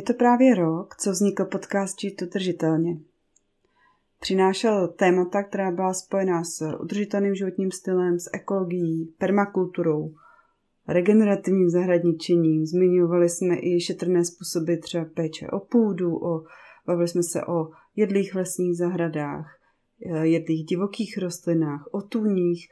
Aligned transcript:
Je 0.00 0.04
to 0.04 0.14
právě 0.14 0.54
rok, 0.54 0.96
co 0.96 1.10
vznikl 1.10 1.44
podcast 1.44 2.00
Žít 2.00 2.22
udržitelně. 2.22 2.96
Přinášel 4.20 4.88
témata, 4.88 5.42
která 5.42 5.70
byla 5.70 5.94
spojená 5.94 6.44
s 6.44 6.76
udržitelným 6.80 7.34
životním 7.34 7.70
stylem, 7.70 8.18
s 8.18 8.30
ekologií, 8.32 9.14
permakulturou, 9.18 10.14
regenerativním 10.88 11.70
zahradničením. 11.70 12.66
Zmiňovali 12.66 13.28
jsme 13.28 13.56
i 13.60 13.80
šetrné 13.80 14.24
způsoby 14.24 14.74
třeba 14.74 15.04
péče 15.04 15.48
o 15.48 15.60
půdu, 15.60 16.16
o, 16.16 16.44
bavili 16.86 17.08
jsme 17.08 17.22
se 17.22 17.44
o 17.44 17.68
jedlých 17.96 18.34
lesních 18.34 18.76
zahradách, 18.76 19.58
jedlých 20.22 20.64
divokých 20.64 21.18
rostlinách, 21.18 21.88
o 21.92 22.02
tůních. 22.02 22.68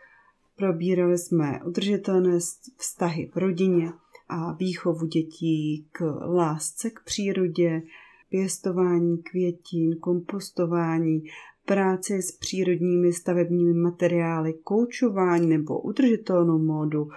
Probírali 0.57 1.19
jsme 1.19 1.61
udržitelné 1.65 2.39
vztahy 2.77 3.31
v 3.35 3.37
rodině– 3.37 3.93
a 4.29 4.53
výchovu 4.53 5.07
dětí 5.07 5.87
k 5.93 6.05
lásce 6.27 6.91
k 6.91 7.01
přírodě, 7.05 7.83
pěstování 8.31 9.19
květin, 9.19 9.97
kompostování, 10.01 11.23
práci 11.67 12.23
s 12.23 12.33
přírodními 12.33 13.13
stavebními 13.13 13.75
materiály, 13.75 14.55
koučování 14.65 15.47
nebo 15.47 15.81
udržitelnou 15.81 16.59
módu, 16.59 17.09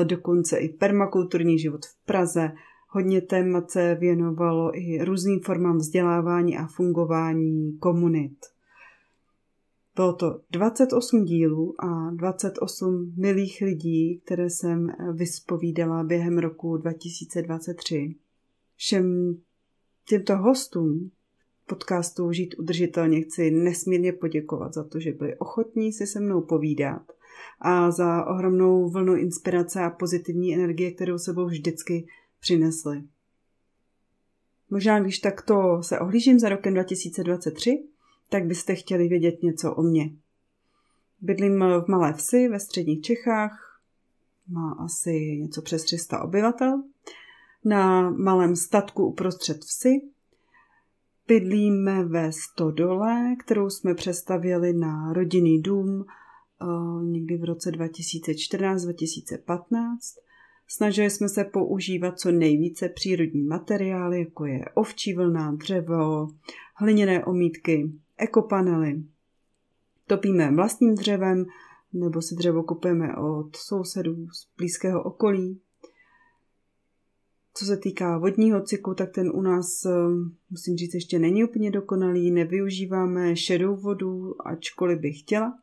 eh, 0.00 0.04
dokonce 0.04 0.58
i 0.58 0.68
permakulturní 0.68 1.58
život 1.58 1.86
v 1.86 2.06
Praze. 2.06 2.52
Hodně 2.88 3.20
témat 3.20 3.70
se 3.70 3.94
věnovalo 3.94 4.78
i 4.78 5.04
různým 5.04 5.40
formám 5.40 5.76
vzdělávání 5.78 6.58
a 6.58 6.66
fungování 6.66 7.78
komunit. 7.78 8.57
Bylo 9.98 10.12
to 10.12 10.40
28 10.50 11.24
dílů 11.24 11.74
a 11.78 12.10
28 12.10 13.14
milých 13.16 13.60
lidí, 13.60 14.20
které 14.24 14.50
jsem 14.50 14.88
vyspovídala 15.12 16.04
během 16.04 16.38
roku 16.38 16.76
2023. 16.76 18.14
Všem 18.76 19.36
těmto 20.08 20.36
hostům 20.36 21.10
podcastu 21.66 22.32
Žít 22.32 22.54
udržitelně 22.58 23.20
chci 23.20 23.50
nesmírně 23.50 24.12
poděkovat 24.12 24.74
za 24.74 24.84
to, 24.84 25.00
že 25.00 25.12
byli 25.12 25.36
ochotní 25.36 25.92
si 25.92 26.06
se 26.06 26.20
mnou 26.20 26.40
povídat 26.40 27.02
a 27.60 27.90
za 27.90 28.26
ohromnou 28.26 28.90
vlnu 28.90 29.16
inspirace 29.16 29.80
a 29.80 29.90
pozitivní 29.90 30.54
energie, 30.54 30.90
kterou 30.90 31.18
sebou 31.18 31.46
vždycky 31.46 32.06
přinesli. 32.40 33.02
Možná 34.70 35.00
když 35.00 35.18
takto 35.18 35.82
se 35.82 35.98
ohlížím 35.98 36.38
za 36.38 36.48
rokem 36.48 36.74
2023, 36.74 37.88
tak 38.28 38.46
byste 38.46 38.74
chtěli 38.74 39.08
vědět 39.08 39.42
něco 39.42 39.74
o 39.74 39.82
mně. 39.82 40.10
Bydlím 41.20 41.60
v 41.60 41.84
malé 41.88 42.12
vsi 42.12 42.48
ve 42.48 42.60
středních 42.60 43.00
Čechách, 43.00 43.80
má 44.48 44.72
asi 44.72 45.38
něco 45.40 45.62
přes 45.62 45.84
300 45.84 46.22
obyvatel, 46.22 46.82
na 47.64 48.10
malém 48.10 48.56
statku 48.56 49.06
uprostřed 49.06 49.64
vsi. 49.64 50.00
Bydlíme 51.28 52.04
ve 52.04 52.32
Stodole, 52.32 53.36
kterou 53.38 53.70
jsme 53.70 53.94
přestavěli 53.94 54.72
na 54.72 55.12
rodinný 55.12 55.62
dům 55.62 56.04
uh, 56.62 57.04
někdy 57.04 57.36
v 57.36 57.44
roce 57.44 57.70
2014-2015. 57.70 59.96
Snažili 60.68 61.10
jsme 61.10 61.28
se 61.28 61.44
používat 61.44 62.18
co 62.18 62.32
nejvíce 62.32 62.88
přírodní 62.88 63.42
materiály, 63.42 64.18
jako 64.18 64.46
je 64.46 64.64
ovčí 64.74 65.14
vlna, 65.14 65.52
dřevo, 65.52 66.28
hliněné 66.74 67.24
omítky, 67.24 67.92
ekopanely. 68.18 69.02
Topíme 70.06 70.54
vlastním 70.54 70.94
dřevem 70.94 71.46
nebo 71.92 72.22
si 72.22 72.34
dřevo 72.34 72.62
kupujeme 72.62 73.16
od 73.16 73.56
sousedů 73.56 74.28
z 74.28 74.48
blízkého 74.56 75.02
okolí. 75.02 75.60
Co 77.54 77.64
se 77.64 77.76
týká 77.76 78.18
vodního 78.18 78.62
cyklu, 78.62 78.94
tak 78.94 79.10
ten 79.10 79.30
u 79.34 79.42
nás, 79.42 79.84
eh, 79.84 79.90
musím 80.50 80.76
říct, 80.76 80.94
ještě 80.94 81.18
není 81.18 81.44
úplně 81.44 81.70
dokonalý. 81.70 82.30
Nevyužíváme 82.30 83.36
šedou 83.36 83.76
vodu, 83.76 84.34
ačkoliv 84.46 84.98
bych 84.98 85.20
chtěla, 85.20 85.58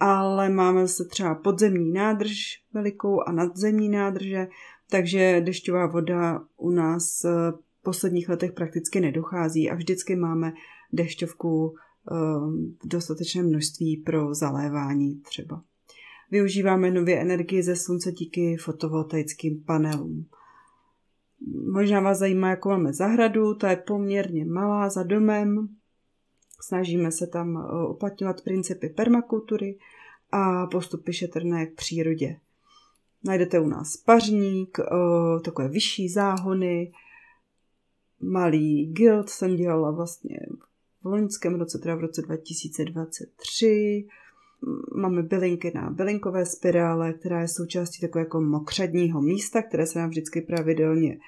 ale 0.00 0.48
máme 0.48 0.88
se 0.88 1.04
třeba 1.04 1.34
podzemní 1.34 1.92
nádrž 1.92 2.62
velikou 2.72 3.20
a 3.20 3.32
nadzemní 3.32 3.88
nádrže, 3.88 4.48
takže 4.90 5.40
dešťová 5.44 5.86
voda 5.86 6.44
u 6.56 6.70
nás 6.70 7.22
v 7.24 7.82
posledních 7.82 8.28
letech 8.28 8.52
prakticky 8.52 9.00
nedochází 9.00 9.70
a 9.70 9.74
vždycky 9.74 10.16
máme 10.16 10.52
dešťovku 10.92 11.74
v 12.82 12.88
dostatečném 12.88 13.46
množství 13.46 13.96
pro 13.96 14.34
zalévání 14.34 15.20
třeba. 15.20 15.62
Využíváme 16.30 16.90
nově 16.90 17.20
energii 17.20 17.62
ze 17.62 17.76
slunce 17.76 18.12
díky 18.12 18.56
fotovoltaickým 18.56 19.64
panelům. 19.64 20.26
Možná 21.72 22.00
vás 22.00 22.18
zajímá, 22.18 22.50
jakou 22.50 22.68
máme 22.68 22.92
zahradu, 22.92 23.54
ta 23.54 23.70
je 23.70 23.76
poměrně 23.76 24.44
malá 24.44 24.88
za 24.88 25.02
domem. 25.02 25.68
Snažíme 26.60 27.12
se 27.12 27.26
tam 27.26 27.56
eh, 27.56 27.88
uplatňovat 27.88 28.40
principy 28.40 28.88
permakultury 28.88 29.78
a 30.32 30.66
postupy 30.66 31.12
šetrné 31.12 31.66
k 31.66 31.74
přírodě. 31.74 32.36
Najdete 33.24 33.60
u 33.60 33.68
nás 33.68 33.96
pařník, 33.96 34.78
eh, 34.78 34.84
takové 35.44 35.68
vyšší 35.68 36.08
záhony, 36.08 36.92
malý 38.20 38.92
guild 38.92 39.28
jsem 39.28 39.56
dělala 39.56 39.90
vlastně 39.90 40.40
v 41.04 41.06
loňském 41.06 41.54
roce, 41.54 41.78
teda 41.78 41.94
v 41.94 42.00
roce 42.00 42.22
2023. 42.22 44.06
Máme 44.96 45.22
bylinky 45.22 45.72
na 45.74 45.90
bylinkové 45.90 46.46
spirále, 46.46 47.12
která 47.12 47.40
je 47.40 47.48
součástí 47.48 48.00
takového 48.00 48.26
jako 48.26 48.40
mokřadního 48.40 49.22
místa, 49.22 49.62
které 49.62 49.86
se 49.86 49.98
nám 49.98 50.08
vždycky 50.08 50.40
pravidelně 50.40 51.18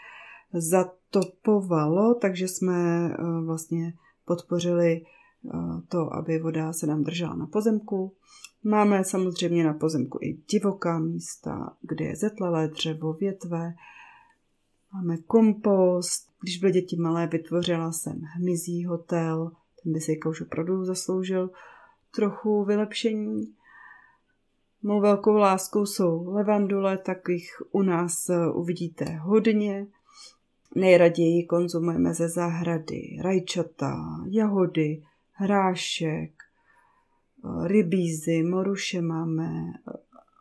zatopovalo, 0.53 2.15
takže 2.15 2.49
jsme 2.49 3.11
eh, 3.11 3.17
vlastně 3.45 3.93
podpořili 4.25 5.03
eh, 5.03 5.51
to, 5.89 6.15
aby 6.15 6.39
voda 6.39 6.73
se 6.73 6.87
nám 6.87 7.03
držela 7.03 7.35
na 7.35 7.47
pozemku. 7.47 8.13
Máme 8.65 9.05
samozřejmě 9.05 9.65
na 9.65 9.75
pozemku 9.75 10.19
i 10.23 10.39
divoká 10.51 10.99
místa, 10.99 11.77
kde 11.83 12.05
je 12.05 12.17
zetlalé 12.17 12.69
dřevo, 12.69 13.13
větve, 13.13 13.75
máme 14.93 15.17
kompost. 15.17 16.31
Když 16.43 16.59
byly 16.59 16.73
děti 16.73 16.97
malé, 16.97 17.27
vytvořila 17.27 17.93
jsem 17.93 18.21
hmyzí 18.37 18.85
hotel, 18.85 19.51
ten 19.87 19.93
by 19.93 20.01
si 20.01 20.21
už 20.29 20.41
opravdu 20.41 20.85
zasloužil 20.85 21.51
trochu 22.11 22.65
vylepšení. 22.65 23.55
Mou 24.83 25.01
velkou 25.01 25.33
láskou 25.33 25.87
jsou 25.87 26.31
levandule, 26.31 26.99
tak 26.99 27.29
jich 27.29 27.49
u 27.71 27.83
nás 27.83 28.29
eh, 28.29 28.51
uvidíte 28.51 29.05
hodně. 29.05 29.87
Nejraději 30.75 31.47
konzumujeme 31.47 32.15
ze 32.15 32.29
zahrady 32.29 33.19
rajčata, 33.23 33.97
jahody, 34.29 35.03
hrášek, 35.33 36.33
eh, 36.33 37.69
rybízy, 37.69 38.43
moruše 38.43 39.03
máme. 39.03 39.51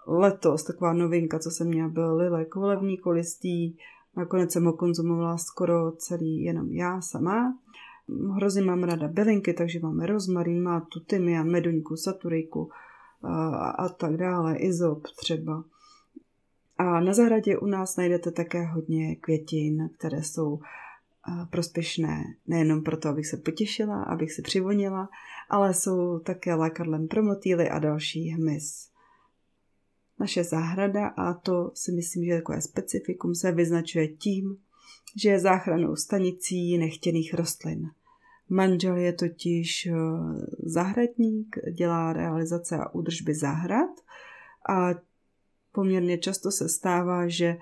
Letos 0.07 0.63
taková 0.63 0.93
novinka, 0.93 1.39
co 1.39 1.51
jsem 1.51 1.67
měla, 1.67 1.89
byl 1.89 2.15
lilek 2.15 2.55
volevní 2.55 2.97
kolistý. 2.97 3.77
Nakonec 4.17 4.51
jsem 4.51 4.65
ho 4.65 4.73
konzumovala 4.73 5.37
skoro 5.37 5.91
celý 5.91 6.43
jenom 6.43 6.71
já 6.71 7.01
sama. 7.01 7.57
Hrozně 8.35 8.61
mám 8.61 8.83
ráda 8.83 9.07
bylinky, 9.07 9.53
takže 9.53 9.79
máme 9.79 10.05
rozmarín, 10.05 10.63
mátu, 10.63 10.99
tymian, 10.99 11.49
meduňku, 11.49 11.95
saturejku 11.95 12.69
a, 13.23 13.69
a 13.69 13.89
tak 13.89 14.17
dále, 14.17 14.57
izop 14.57 15.07
třeba. 15.07 15.63
A 16.77 16.99
na 16.99 17.13
zahradě 17.13 17.57
u 17.57 17.65
nás 17.65 17.97
najdete 17.97 18.31
také 18.31 18.65
hodně 18.65 19.15
květin, 19.15 19.89
které 19.97 20.23
jsou 20.23 20.59
prospěšné 21.49 22.23
nejenom 22.47 22.83
proto, 22.83 23.09
abych 23.09 23.27
se 23.27 23.37
potěšila, 23.37 24.03
abych 24.03 24.33
se 24.33 24.41
přivonila, 24.41 25.09
ale 25.49 25.73
jsou 25.73 26.19
také 26.19 26.53
lákadlem 26.53 27.07
pro 27.07 27.23
motýly 27.23 27.69
a 27.69 27.79
další 27.79 28.29
hmyz. 28.29 28.89
Naše 30.19 30.43
zahrada, 30.43 31.07
a 31.07 31.33
to 31.33 31.71
si 31.73 31.91
myslím, 31.91 32.25
že 32.25 32.31
je 32.31 32.37
takové 32.37 32.61
specifikum, 32.61 33.35
se 33.35 33.51
vyznačuje 33.51 34.07
tím, 34.07 34.57
že 35.15 35.29
je 35.29 35.39
záchranou 35.39 35.95
stanicí 35.95 36.77
nechtěných 36.77 37.33
rostlin. 37.33 37.89
Manžel 38.49 38.95
je 38.95 39.13
totiž 39.13 39.85
eh, 39.85 39.93
zahradník, 40.63 41.55
dělá 41.71 42.13
realizace 42.13 42.77
a 42.77 42.89
údržby 42.89 43.33
zahrad 43.33 43.89
a 44.69 44.89
poměrně 45.71 46.17
často 46.17 46.51
se 46.51 46.69
stává, 46.69 47.27
že 47.27 47.57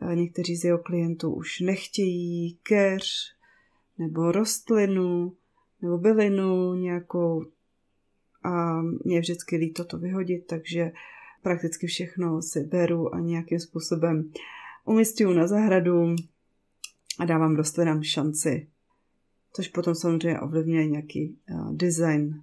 eh, 0.00 0.16
někteří 0.16 0.56
z 0.56 0.64
jeho 0.64 0.78
klientů 0.78 1.34
už 1.34 1.60
nechtějí 1.60 2.58
keř 2.62 3.34
nebo 3.98 4.32
rostlinu 4.32 5.32
nebo 5.82 5.98
bylinu 5.98 6.74
nějakou 6.74 7.44
a 8.42 8.82
mě 8.82 9.16
je 9.16 9.20
vždycky 9.20 9.56
líto 9.56 9.84
to 9.84 9.98
vyhodit, 9.98 10.46
takže 10.46 10.92
prakticky 11.42 11.86
všechno 11.86 12.42
si 12.42 12.64
beru 12.64 13.14
a 13.14 13.20
nějakým 13.20 13.60
způsobem 13.60 14.32
umistuju 14.84 15.32
na 15.32 15.46
zahradu 15.46 16.16
a 17.20 17.24
dávám 17.24 17.56
rostlinám 17.56 18.02
šanci. 18.02 18.68
Což 19.52 19.68
potom 19.68 19.94
samozřejmě 19.94 20.40
ovlivňuje 20.40 20.86
nějaký 20.86 21.38
uh, 21.50 21.74
design 21.76 22.42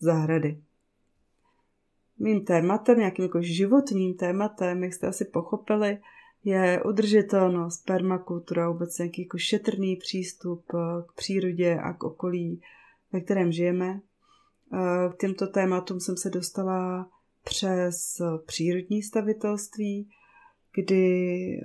zahrady. 0.00 0.62
Mým 2.18 2.44
tématem, 2.44 2.98
nějakým 2.98 3.22
jako 3.22 3.42
životním 3.42 4.14
tématem, 4.14 4.84
jak 4.84 4.94
jste 4.94 5.06
asi 5.06 5.24
pochopili, 5.24 5.98
je 6.44 6.82
udržitelnost, 6.82 7.86
permakultura, 7.86 8.70
vůbec 8.70 8.98
nějaký 8.98 9.22
jako 9.22 9.38
šetrný 9.38 9.96
přístup 9.96 10.64
eh, 10.74 10.78
k 11.08 11.12
přírodě 11.12 11.78
a 11.78 11.92
k 11.92 12.04
okolí, 12.04 12.62
ve 13.12 13.20
kterém 13.20 13.52
žijeme. 13.52 14.00
Eh, 14.74 15.12
k 15.12 15.16
těmto 15.16 15.46
tématům 15.46 16.00
jsem 16.00 16.16
se 16.16 16.30
dostala 16.30 17.10
přes 17.44 18.22
přírodní 18.46 19.02
stavitelství, 19.02 20.10
kdy 20.74 21.60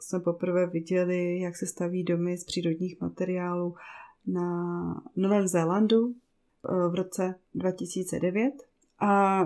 jsme 0.00 0.20
poprvé 0.20 0.66
viděli, 0.66 1.40
jak 1.40 1.56
se 1.56 1.66
staví 1.66 2.04
domy 2.04 2.38
z 2.38 2.44
přírodních 2.44 3.00
materiálů 3.00 3.74
na 4.26 5.02
Novém 5.16 5.48
Zélandu 5.48 6.14
v 6.90 6.94
roce 6.94 7.34
2009. 7.54 8.54
A 8.98 9.40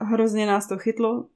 hrozně 0.00 0.46
nás 0.46 0.68
to 0.68 0.78
chytlo. 0.78 1.26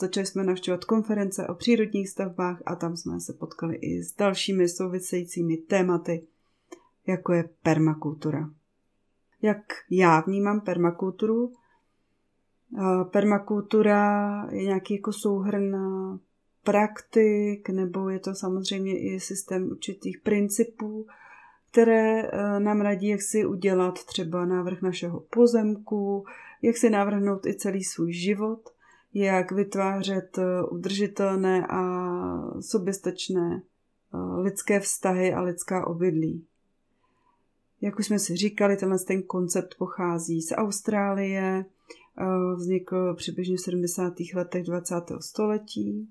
Začali 0.00 0.26
jsme 0.26 0.44
navštěvovat 0.44 0.84
konference 0.84 1.46
o 1.46 1.54
přírodních 1.54 2.08
stavbách 2.08 2.62
a 2.66 2.76
tam 2.76 2.96
jsme 2.96 3.20
se 3.20 3.32
potkali 3.32 3.76
i 3.76 4.02
s 4.02 4.16
dalšími 4.16 4.68
souvisejícími 4.68 5.56
tématy, 5.56 6.26
jako 7.06 7.32
je 7.32 7.48
permakultura. 7.62 8.50
Jak 9.42 9.58
já 9.90 10.20
vnímám 10.20 10.60
permakulturu? 10.60 11.52
Permakultura 13.10 14.48
je 14.50 14.64
nějaký 14.64 14.94
jako 14.94 15.12
souhrn 15.12 15.76
praktik, 16.66 17.68
nebo 17.68 18.08
je 18.08 18.18
to 18.18 18.34
samozřejmě 18.34 18.98
i 19.00 19.20
systém 19.20 19.70
určitých 19.70 20.18
principů, 20.20 21.06
které 21.70 22.22
eh, 22.22 22.60
nám 22.60 22.80
radí, 22.80 23.08
jak 23.08 23.22
si 23.22 23.46
udělat 23.46 24.04
třeba 24.04 24.44
návrh 24.44 24.82
našeho 24.82 25.20
pozemku, 25.20 26.24
jak 26.62 26.76
si 26.76 26.90
navrhnout 26.90 27.46
i 27.46 27.54
celý 27.54 27.84
svůj 27.84 28.12
život, 28.12 28.70
jak 29.14 29.52
vytvářet 29.52 30.38
eh, 30.38 30.62
udržitelné 30.70 31.66
a 31.66 31.80
soběstačné 32.60 33.62
eh, 33.62 34.40
lidské 34.40 34.80
vztahy 34.80 35.34
a 35.34 35.40
lidská 35.40 35.86
obydlí. 35.86 36.44
Jak 37.80 37.98
už 37.98 38.06
jsme 38.06 38.18
si 38.18 38.36
říkali, 38.36 38.76
tenhle 38.76 38.98
ten 38.98 39.22
koncept 39.22 39.74
pochází 39.78 40.42
z 40.42 40.52
Austrálie, 40.52 41.64
vznikl 42.56 43.14
přibližně 43.14 43.56
v 43.56 43.60
70. 43.60 44.12
letech 44.34 44.64
20. 44.64 44.94
století 45.20 46.08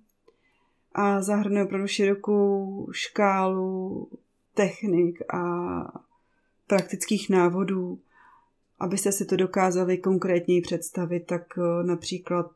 a 0.98 1.22
zahrnuje 1.22 1.66
opravdu 1.66 1.88
širokou 1.88 2.88
škálu 2.92 4.08
technik 4.54 5.34
a 5.34 5.44
praktických 6.68 7.30
návodů, 7.30 8.00
abyste 8.80 9.12
si 9.12 9.26
to 9.26 9.36
dokázali 9.36 9.98
konkrétněji 9.98 10.62
představit, 10.62 11.20
tak 11.20 11.58
eh, 11.58 11.84
například 11.84 12.52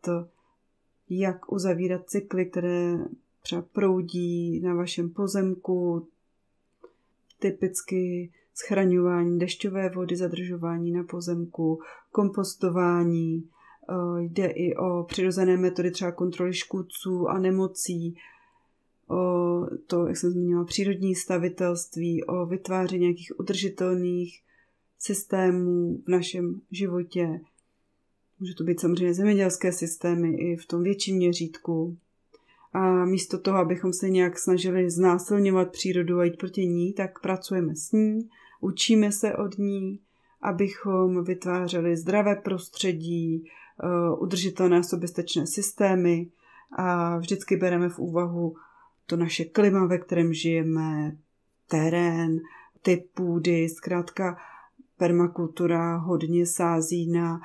jak 1.09 1.51
uzavírat 1.51 2.09
cykly, 2.09 2.45
které 2.45 2.97
třeba 3.41 3.61
proudí 3.61 4.59
na 4.59 4.73
vašem 4.73 5.09
pozemku, 5.09 6.07
typicky 7.39 8.31
schraňování 8.55 9.39
dešťové 9.39 9.89
vody, 9.89 10.15
zadržování 10.15 10.91
na 10.91 11.03
pozemku, 11.03 11.79
kompostování, 12.11 13.49
jde 14.17 14.47
i 14.47 14.75
o 14.75 15.03
přirozené 15.03 15.57
metody 15.57 15.91
třeba 15.91 16.11
kontroly 16.11 16.53
škůdců 16.53 17.27
a 17.27 17.39
nemocí, 17.39 18.17
o 19.09 19.65
to, 19.87 20.07
jak 20.07 20.17
jsem 20.17 20.31
zmínila, 20.31 20.65
přírodní 20.65 21.15
stavitelství, 21.15 22.23
o 22.23 22.45
vytváření 22.45 23.01
nějakých 23.01 23.39
udržitelných 23.39 24.41
systémů 24.99 26.01
v 26.05 26.09
našem 26.09 26.61
životě. 26.71 27.41
Může 28.39 28.55
to 28.55 28.63
být 28.63 28.79
samozřejmě 28.79 29.13
zemědělské 29.13 29.71
systémy 29.71 30.29
i 30.29 30.55
v 30.55 30.65
tom 30.65 30.83
větším 30.83 31.15
měřítku. 31.15 31.97
A 32.73 33.05
místo 33.05 33.39
toho, 33.39 33.57
abychom 33.57 33.93
se 33.93 34.09
nějak 34.09 34.39
snažili 34.39 34.89
znásilňovat 34.89 35.71
přírodu 35.71 36.19
a 36.19 36.23
jít 36.23 36.37
proti 36.37 36.67
ní, 36.67 36.93
tak 36.93 37.21
pracujeme 37.21 37.75
s 37.75 37.91
ní, 37.91 38.29
učíme 38.61 39.11
se 39.11 39.35
od 39.35 39.57
ní, 39.57 39.99
abychom 40.41 41.23
vytvářeli 41.23 41.97
zdravé 41.97 42.35
prostředí, 42.35 43.43
eh, 43.45 43.49
udržitelné 44.19 44.83
soběstačné 44.83 45.47
systémy 45.47 46.27
a 46.71 47.17
vždycky 47.17 47.57
bereme 47.57 47.89
v 47.89 47.99
úvahu 47.99 48.55
to 49.05 49.15
naše 49.15 49.45
klima, 49.45 49.85
ve 49.85 49.97
kterém 49.97 50.33
žijeme, 50.33 51.17
terén, 51.67 52.39
typ 52.81 53.11
půdy, 53.13 53.69
zkrátka 53.69 54.37
permakultura 54.97 55.97
hodně 55.97 56.45
sází 56.45 57.11
na 57.11 57.41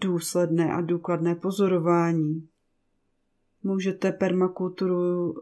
důsledné 0.00 0.72
a 0.72 0.80
důkladné 0.80 1.34
pozorování. 1.34 2.48
Můžete 3.62 4.12
permakulturu 4.12 5.34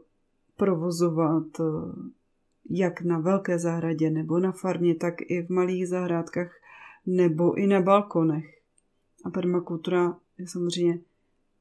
provozovat 0.56 1.60
eh, 1.60 1.64
jak 2.70 3.02
na 3.02 3.18
velké 3.18 3.58
zahradě 3.58 4.10
nebo 4.10 4.38
na 4.38 4.52
farmě, 4.52 4.94
tak 4.94 5.14
i 5.20 5.42
v 5.42 5.50
malých 5.50 5.88
zahrádkách 5.88 6.52
nebo 7.06 7.54
i 7.54 7.66
na 7.66 7.80
balkonech. 7.80 8.59
A 9.24 9.30
permakultura 9.30 10.16
je 10.38 10.48
samozřejmě 10.48 11.00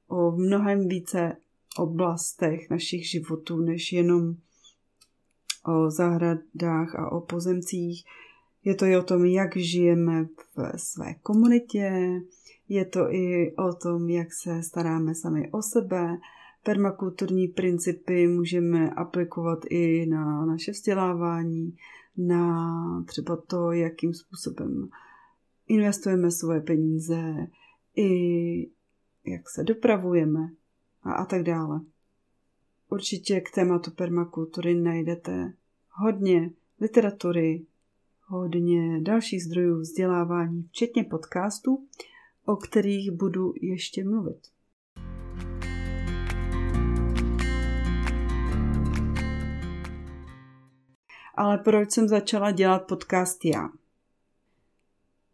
o 0.07 0.31
mnohem 0.31 0.87
více 0.87 1.37
oblastech 1.77 2.69
našich 2.69 3.09
životů, 3.09 3.57
než 3.57 3.93
jenom 3.93 4.35
o 5.65 5.91
zahradách 5.91 6.95
a 6.95 7.11
o 7.11 7.21
pozemcích. 7.21 8.05
Je 8.63 8.75
to 8.75 8.85
i 8.85 8.97
o 8.97 9.03
tom, 9.03 9.25
jak 9.25 9.57
žijeme 9.57 10.25
v 10.55 10.79
své 10.79 11.13
komunitě, 11.13 12.21
je 12.69 12.85
to 12.85 13.13
i 13.13 13.55
o 13.55 13.73
tom, 13.73 14.09
jak 14.09 14.33
se 14.33 14.63
staráme 14.63 15.15
sami 15.15 15.51
o 15.51 15.61
sebe. 15.61 16.17
Permakulturní 16.63 17.47
principy 17.47 18.27
můžeme 18.27 18.89
aplikovat 18.89 19.59
i 19.69 20.05
na 20.05 20.45
naše 20.45 20.71
vzdělávání, 20.71 21.77
na 22.17 23.03
třeba 23.07 23.35
to, 23.35 23.71
jakým 23.71 24.13
způsobem 24.13 24.89
investujeme 25.69 26.31
svoje 26.31 26.61
peníze, 26.61 27.47
i 27.95 28.09
jak 29.25 29.49
se 29.49 29.63
dopravujeme, 29.63 30.49
a, 31.03 31.13
a 31.13 31.25
tak 31.25 31.43
dále. 31.43 31.81
Určitě 32.89 33.41
k 33.41 33.51
tématu 33.51 33.91
permakultury 33.91 34.75
najdete 34.75 35.53
hodně 35.89 36.51
literatury, 36.81 37.65
hodně 38.25 39.01
dalších 39.01 39.43
zdrojů 39.43 39.79
vzdělávání, 39.79 40.63
včetně 40.63 41.03
podcastů, 41.03 41.87
o 42.45 42.55
kterých 42.55 43.11
budu 43.11 43.53
ještě 43.61 44.03
mluvit. 44.03 44.47
Ale 51.35 51.57
proč 51.57 51.91
jsem 51.91 52.07
začala 52.07 52.51
dělat 52.51 52.87
podcast 52.87 53.45
já? 53.45 53.69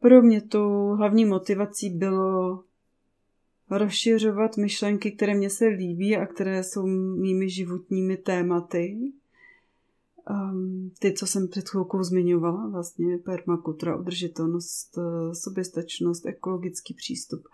Pro 0.05 0.21
mě 0.21 0.41
tu 0.41 0.89
hlavní 0.89 1.25
motivací 1.25 1.89
bylo 1.89 2.63
rozšiřovat 3.69 4.57
myšlenky, 4.57 5.12
které 5.12 5.33
mě 5.33 5.50
se 5.50 5.65
líbí 5.65 6.17
a 6.17 6.25
které 6.25 6.63
jsou 6.63 6.85
mými 7.17 7.50
životními 7.50 8.17
tématy. 8.17 8.97
Um, 10.29 10.91
ty, 11.00 11.13
co 11.13 11.27
jsem 11.27 11.47
před 11.47 11.69
chvilkou 11.69 12.03
zmiňovala, 12.03 12.69
vlastně 12.69 13.17
permakultura, 13.17 13.95
udržitelnost, 13.95 14.97
eh, 14.97 15.35
soběstačnost, 15.35 16.25
ekologický 16.25 16.93
přístup 16.93 17.47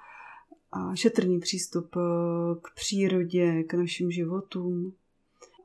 a 0.71 0.95
šetrný 0.95 1.39
přístup 1.39 1.95
eh, 1.95 1.99
k 2.61 2.75
přírodě, 2.75 3.63
k 3.63 3.73
našim 3.73 4.11
životům. 4.11 4.93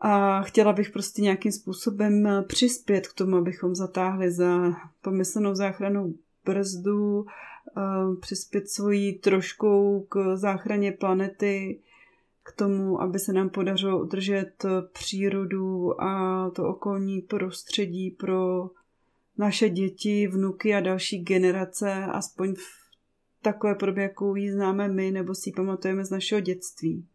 A 0.00 0.42
chtěla 0.42 0.72
bych 0.72 0.90
prostě 0.90 1.22
nějakým 1.22 1.52
způsobem 1.52 2.26
eh, 2.26 2.42
přispět 2.42 3.08
k 3.08 3.14
tomu, 3.14 3.36
abychom 3.36 3.74
zatáhli 3.74 4.32
za 4.32 4.76
pomyslnou 5.02 5.54
záchranou 5.54 6.14
brzdu, 6.46 7.26
přispět 8.20 8.68
svojí 8.68 9.18
troškou 9.18 10.00
k 10.08 10.36
záchraně 10.36 10.92
planety, 10.92 11.80
k 12.42 12.52
tomu, 12.52 13.00
aby 13.00 13.18
se 13.18 13.32
nám 13.32 13.50
podařilo 13.50 14.02
udržet 14.02 14.64
přírodu 14.92 16.02
a 16.02 16.50
to 16.50 16.68
okolní 16.68 17.20
prostředí 17.20 18.10
pro 18.10 18.70
naše 19.38 19.68
děti, 19.68 20.26
vnuky 20.26 20.74
a 20.74 20.80
další 20.80 21.18
generace, 21.18 21.92
aspoň 21.92 22.54
v 22.54 22.86
takové 23.42 23.74
podobě, 23.74 24.02
jakou 24.02 24.34
ji 24.34 24.52
známe 24.52 24.88
my, 24.88 25.10
nebo 25.10 25.34
si 25.34 25.48
ji 25.48 25.52
pamatujeme 25.52 26.04
z 26.04 26.10
našeho 26.10 26.40
dětství. 26.40 27.06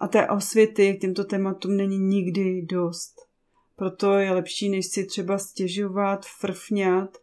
A 0.00 0.08
té 0.08 0.28
osvěty 0.28 0.94
k 0.94 1.00
těmto 1.00 1.24
tématům 1.24 1.76
není 1.76 1.98
nikdy 1.98 2.62
dost. 2.62 3.14
Proto 3.76 4.12
je 4.12 4.32
lepší, 4.32 4.68
než 4.68 4.86
si 4.86 5.06
třeba 5.06 5.38
stěžovat, 5.38 6.26
frfňat, 6.40 7.18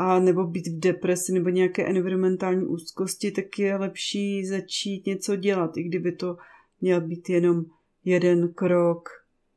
a 0.00 0.18
nebo 0.18 0.44
být 0.44 0.66
v 0.66 0.78
depresi 0.78 1.32
nebo 1.32 1.48
nějaké 1.48 1.86
environmentální 1.86 2.66
úzkosti, 2.66 3.30
tak 3.30 3.58
je 3.58 3.76
lepší 3.76 4.46
začít 4.46 5.06
něco 5.06 5.36
dělat, 5.36 5.76
i 5.76 5.82
kdyby 5.82 6.12
to 6.12 6.36
měl 6.80 7.00
být 7.00 7.28
jenom 7.28 7.64
jeden 8.04 8.52
krok, 8.52 9.08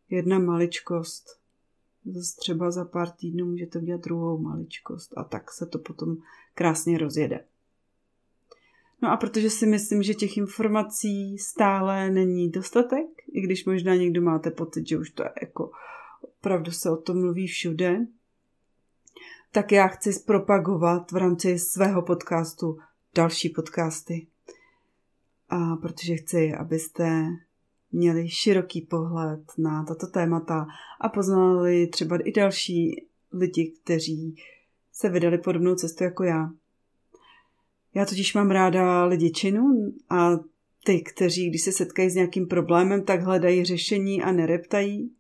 jedna 0.10 0.40
maličkost. 0.40 1.40
Zase 2.06 2.36
třeba 2.40 2.72
za 2.72 2.86
pár 2.86 3.10
týdnů 3.10 3.46
můžete 3.46 3.80
udělat 3.80 4.02
druhou 4.02 4.38
maličkost 4.38 5.18
a 5.18 5.24
tak 5.24 5.52
se 5.52 5.66
to 5.66 5.80
potom 5.80 6.18
krásně 6.54 6.98
rozjede. 6.98 7.46
No 9.02 9.12
a 9.12 9.18
protože 9.18 9.50
si 9.50 9.66
myslím, 9.66 10.04
že 10.04 10.14
těch 10.14 10.38
informací 10.38 11.38
stále 11.38 12.10
není 12.10 12.50
dostatek, 12.50 13.08
i 13.32 13.42
když 13.42 13.66
možná 13.66 13.96
někdo 13.96 14.22
máte 14.22 14.52
pocit, 14.52 14.88
že 14.88 14.98
už 14.98 15.10
to 15.10 15.24
je 15.24 15.30
jako 15.42 15.72
opravdu 16.22 16.72
se 16.72 16.90
o 16.90 16.98
tom 16.98 17.22
mluví 17.22 17.48
všude, 17.48 18.08
tak 19.52 19.72
já 19.72 19.88
chci 19.88 20.14
zpropagovat 20.14 21.12
v 21.12 21.16
rámci 21.16 21.60
svého 21.60 22.02
podcastu 22.02 22.78
další 23.16 23.50
podcasty. 23.50 24.28
A 25.50 25.76
protože 25.76 26.16
chci, 26.16 26.54
abyste 26.54 27.24
měli 27.92 28.30
široký 28.30 28.82
pohled 28.82 29.40
na 29.58 29.84
tato 29.84 30.08
témata 30.08 30.66
a 31.02 31.10
poznali 31.10 31.88
třeba 31.88 32.18
i 32.18 32.32
další 32.32 33.06
lidi, 33.34 33.74
kteří 33.84 34.36
se 34.94 35.10
vydali 35.10 35.38
podobnou 35.38 35.76
cestu 35.76 36.04
jako 36.04 36.24
já. 36.24 36.50
Já 37.94 38.06
totiž 38.06 38.34
mám 38.34 38.52
ráda 38.52 39.06
lidi 39.06 39.32
činu 39.32 39.94
a 40.10 40.32
ty, 40.86 41.02
kteří, 41.02 41.50
když 41.50 41.62
se 41.62 41.72
setkají 41.72 42.10
s 42.10 42.16
nějakým 42.16 42.48
problémem, 42.48 43.04
tak 43.04 43.22
hledají 43.22 43.66
řešení 43.66 44.22
a 44.22 44.32
nereptají. 44.32 45.16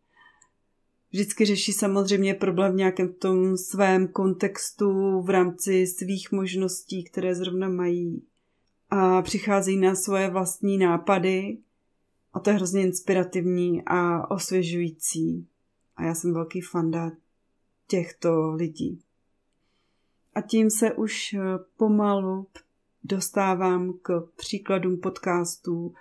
Vždycky 1.11 1.45
řeší 1.45 1.73
samozřejmě 1.73 2.33
problém 2.33 2.71
v 2.71 2.75
nějakém 2.75 3.13
tom 3.13 3.57
svém 3.57 4.07
kontextu 4.07 5.21
v 5.21 5.29
rámci 5.29 5.87
svých 5.87 6.31
možností, 6.31 7.03
které 7.03 7.35
zrovna 7.35 7.69
mají. 7.69 8.23
A 8.89 9.21
přicházejí 9.21 9.77
na 9.77 9.95
svoje 9.95 10.29
vlastní 10.29 10.77
nápady 10.77 11.57
a 12.33 12.39
to 12.39 12.49
je 12.49 12.55
hrozně 12.55 12.81
inspirativní 12.81 13.83
a 13.85 14.31
osvěžující. 14.31 15.47
A 15.95 16.03
já 16.03 16.15
jsem 16.15 16.33
velký 16.33 16.61
fanda 16.61 17.11
těchto 17.87 18.51
lidí. 18.51 19.01
A 20.35 20.41
tím 20.41 20.69
se 20.69 20.93
už 20.93 21.33
eh, 21.33 21.39
pomalu 21.77 22.47
dostávám 23.03 23.93
k 24.01 24.27
příkladům 24.35 24.99
podcastů, 24.99 25.93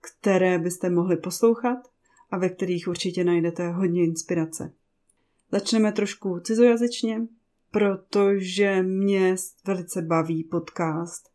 které 0.00 0.58
byste 0.58 0.90
mohli 0.90 1.16
poslouchat 1.16 1.78
a 2.36 2.38
ve 2.38 2.48
kterých 2.48 2.88
určitě 2.88 3.24
najdete 3.24 3.70
hodně 3.70 4.04
inspirace. 4.04 4.72
Začneme 5.52 5.92
trošku 5.92 6.40
cizojazyčně, 6.40 7.26
protože 7.70 8.82
mě 8.82 9.36
velice 9.66 10.02
baví 10.02 10.44
podcast 10.44 11.30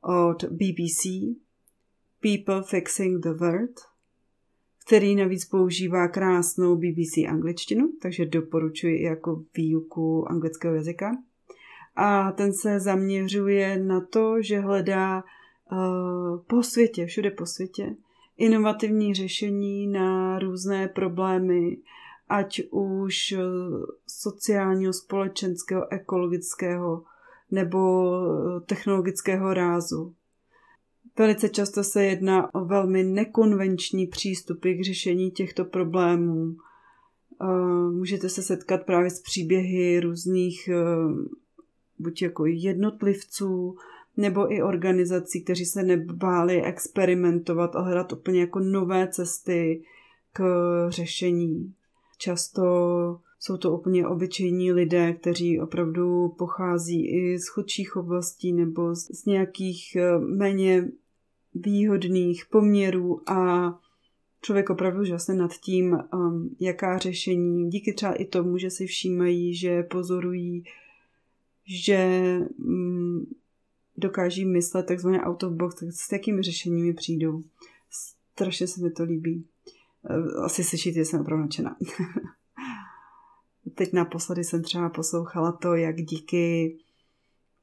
od 0.00 0.44
BBC 0.44 1.02
People 2.20 2.62
Fixing 2.62 3.22
the 3.22 3.32
World, 3.32 3.80
který 4.86 5.14
navíc 5.14 5.44
používá 5.44 6.08
krásnou 6.08 6.76
BBC 6.76 7.16
angličtinu, 7.28 7.88
takže 8.02 8.26
doporučuji 8.26 9.02
jako 9.02 9.44
výuku 9.56 10.30
anglického 10.30 10.74
jazyka 10.74 11.16
a 11.96 12.32
ten 12.32 12.52
se 12.52 12.80
zaměřuje 12.80 13.78
na 13.78 14.00
to, 14.00 14.42
že 14.42 14.60
hledá 14.60 15.24
uh, 15.72 16.42
po 16.46 16.62
světě, 16.62 17.06
všude 17.06 17.30
po 17.30 17.46
světě, 17.46 17.96
inovativní 18.36 19.14
řešení 19.14 19.86
na 19.86 20.38
různé 20.38 20.88
problémy, 20.88 21.76
ať 22.28 22.60
už 22.70 23.32
eh, 23.32 23.38
sociálního, 24.06 24.92
společenského, 24.92 25.92
ekologického 25.92 27.04
nebo 27.50 28.12
eh, 28.16 28.60
technologického 28.60 29.54
rázu. 29.54 30.14
Velice 31.18 31.48
často 31.48 31.84
se 31.84 32.04
jedná 32.04 32.54
o 32.54 32.64
velmi 32.64 33.04
nekonvenční 33.04 34.06
přístupy 34.06 34.74
k 34.74 34.84
řešení 34.84 35.30
těchto 35.30 35.64
problémů. 35.64 36.56
Můžete 37.90 38.28
se 38.28 38.42
setkat 38.42 38.82
právě 38.86 39.10
s 39.10 39.22
příběhy 39.22 40.00
různých 40.00 40.68
buď 41.98 42.22
jako 42.22 42.46
jednotlivců, 42.46 43.76
nebo 44.16 44.52
i 44.52 44.62
organizací, 44.62 45.44
kteří 45.44 45.64
se 45.64 45.82
nebáli 45.82 46.62
experimentovat 46.62 47.76
a 47.76 47.80
hledat 47.80 48.12
úplně 48.12 48.40
jako 48.40 48.60
nové 48.60 49.08
cesty 49.08 49.82
k 50.32 50.44
řešení. 50.88 51.74
Často 52.18 52.62
jsou 53.38 53.56
to 53.56 53.72
úplně 53.72 54.06
obyčejní 54.06 54.72
lidé, 54.72 55.12
kteří 55.12 55.60
opravdu 55.60 56.28
pochází 56.28 57.06
i 57.06 57.38
z 57.38 57.48
chudších 57.48 57.96
oblastí 57.96 58.52
nebo 58.52 58.94
z 58.94 59.24
nějakých 59.26 59.96
eh, 59.96 60.18
méně 60.18 60.88
výhodných 61.54 62.46
poměrů 62.50 63.30
a 63.30 63.70
člověk 64.42 64.70
opravdu 64.70 65.04
žasne 65.04 65.34
nad 65.34 65.52
tím, 65.52 65.98
um, 66.14 66.56
jaká 66.60 66.98
řešení, 66.98 67.70
díky 67.70 67.92
třeba 67.92 68.12
i 68.12 68.24
tomu, 68.24 68.58
že 68.58 68.70
si 68.70 68.86
všímají, 68.86 69.54
že 69.54 69.82
pozorují 69.82 70.64
že 71.66 72.38
mm, 72.58 73.24
dokáží 73.96 74.44
myslet 74.44 74.86
takzvaně 74.86 75.20
out 75.20 75.42
of 75.42 75.52
box, 75.52 75.74
tak 75.74 75.88
s 75.92 76.12
jakými 76.12 76.42
řešeními 76.42 76.92
přijdou. 76.92 77.42
Strašně 78.32 78.66
se 78.66 78.80
mi 78.80 78.90
to 78.90 79.04
líbí. 79.04 79.44
Eh, 80.10 80.44
asi 80.44 80.64
slyšíte, 80.64 80.94
že 80.94 81.04
jsem 81.04 81.20
opravdu 81.20 81.42
nadšená. 81.42 81.76
Teď 83.74 83.92
naposledy 83.92 84.44
jsem 84.44 84.62
třeba 84.62 84.88
poslouchala 84.88 85.52
to, 85.52 85.74
jak 85.74 85.96
díky 85.96 86.76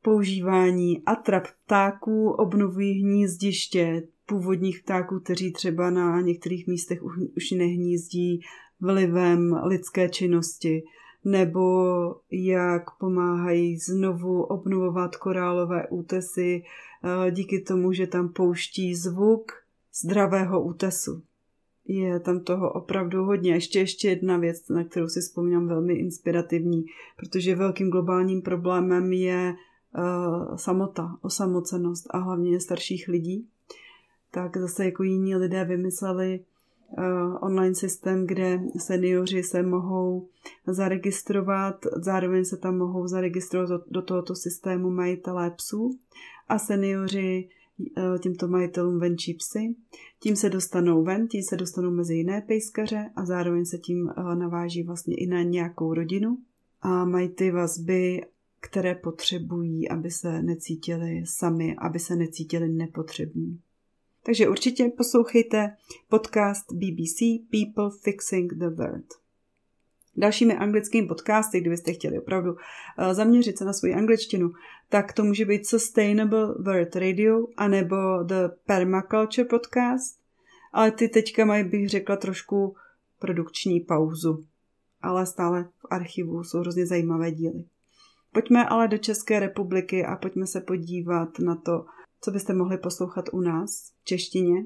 používání 0.02 1.04
atrap 1.06 1.48
ptáků 1.66 2.32
obnovují 2.32 3.02
hnízdiště 3.02 4.08
původních 4.26 4.84
ptáků, 4.84 5.20
kteří 5.20 5.54
třeba 5.54 5.90
na 5.90 6.22
některých 6.22 6.68
místech 6.68 7.04
už 7.38 7.52
nehnízdí 7.52 8.42
vlivem 8.82 9.54
lidské 9.64 10.10
činnosti 10.10 10.84
nebo 11.26 12.16
jak 12.32 12.98
pomáhají 12.98 13.78
znovu 13.78 14.44
obnovovat 14.44 15.16
korálové 15.16 15.88
útesy 15.88 16.64
eh, 16.64 17.32
díky 17.32 17.62
tomu, 17.62 17.94
že 17.94 18.08
tam 18.08 18.30
pouští 18.30 18.96
zvuk 18.96 19.52
zdravého 20.02 20.64
útesu. 20.64 21.22
Je 21.86 22.20
tam 22.20 22.40
toho 22.40 22.72
opravdu 22.74 23.24
hodně. 23.24 23.54
Ještě 23.54 23.80
ještě 23.80 24.10
jedna 24.10 24.38
věc, 24.38 24.70
na 24.70 24.84
kterou 24.84 25.08
si 25.08 25.22
vzpomínám 25.22 25.68
velmi 25.68 25.94
inspirativní, 25.94 26.86
protože 27.18 27.56
velkým 27.56 27.90
globálním 27.90 28.42
problémem 28.42 29.14
je 29.14 29.54
uh, 29.98 30.56
samota, 30.56 31.18
osamocenost 31.22 32.08
a 32.10 32.18
hlavně 32.18 32.60
starších 32.60 33.08
lidí. 33.08 33.48
Tak 34.32 34.58
zase 34.58 34.86
jako 34.86 35.04
jiní 35.04 35.36
lidé 35.36 35.66
vymysleli 35.66 36.40
online 37.42 37.76
systém, 37.76 38.28
kde 38.28 38.62
seniori 38.78 39.44
se 39.44 39.64
mohou 39.64 40.28
zaregistrovat, 40.68 41.86
zároveň 41.96 42.46
se 42.46 42.58
tam 42.58 42.78
mohou 42.78 43.08
zaregistrovat 43.08 43.82
do, 43.92 44.02
tohoto 44.02 44.36
systému 44.36 44.90
majitelé 44.90 45.52
psů 45.52 46.00
a 46.48 46.60
seniori 46.60 47.50
eh, 47.98 48.20
těmto 48.20 48.48
majitelům 48.48 49.00
venčí 49.00 49.34
psy. 49.34 49.76
Tím 50.20 50.36
se 50.36 50.50
dostanou 50.50 51.04
ven, 51.04 51.28
tím 51.28 51.44
se 51.44 51.58
dostanou 51.58 51.92
mezi 51.92 52.16
jiné 52.16 52.42
pejskaře 52.42 53.10
a 53.16 53.26
zároveň 53.26 53.66
se 53.66 53.78
tím 53.78 54.10
eh, 54.10 54.36
naváží 54.36 54.84
vlastně 54.84 55.16
i 55.16 55.28
na 55.28 55.42
nějakou 55.42 55.94
rodinu 55.94 56.38
a 56.82 57.06
mají 57.06 57.30
ty 57.30 57.52
vazby, 57.52 58.22
které 58.62 58.96
potřebují, 58.96 59.90
aby 59.90 60.12
se 60.12 60.42
necítili 60.42 61.24
sami, 61.26 61.76
aby 61.76 62.00
se 62.00 62.16
necítili 62.16 62.70
nepotřební. 62.70 63.60
Takže 64.24 64.50
určitě 64.50 64.92
poslouchejte 64.98 65.78
podcast 66.10 66.72
BBC 66.74 67.20
People 67.52 67.90
Fixing 68.04 68.54
the 68.54 68.70
World. 68.70 69.22
Dalšími 70.18 70.58
anglickými 70.58 71.08
podcasty, 71.08 71.62
kdybyste 71.62 71.94
chtěli 71.94 72.20
opravdu 72.20 72.56
eh, 72.98 73.14
zaměřit 73.14 73.58
se 73.58 73.66
na 73.66 73.74
svoji 73.74 73.94
angličtinu, 73.94 74.52
tak 74.90 75.14
to 75.14 75.24
může 75.24 75.46
být 75.46 75.68
Sustainable 75.68 76.48
World 76.48 76.96
Radio 76.96 77.48
anebo 77.58 77.96
The 78.24 78.48
Permaculture 78.66 79.46
Podcast, 79.46 80.20
ale 80.74 80.92
ty 80.92 81.10
teďka 81.10 81.46
mají, 81.46 81.64
bych 81.64 81.90
řekla, 81.90 82.16
trošku 82.16 82.76
produkční 83.20 83.80
pauzu. 83.80 84.46
Ale 85.02 85.26
stále 85.26 85.64
v 85.64 85.86
archivu 85.90 86.44
jsou 86.44 86.60
hrozně 86.60 86.86
zajímavé 86.86 87.32
díly. 87.32 87.64
Pojďme 88.34 88.66
ale 88.66 88.88
do 88.88 88.98
České 88.98 89.40
republiky 89.40 90.06
a 90.06 90.16
pojďme 90.16 90.48
se 90.48 90.62
podívat 90.62 91.40
na 91.40 91.56
to, 91.56 91.86
co 92.22 92.32
byste 92.32 92.54
mohli 92.54 92.78
poslouchat 92.78 93.26
u 93.32 93.42
nás 93.42 93.92
v 94.02 94.06
češtině. 94.06 94.66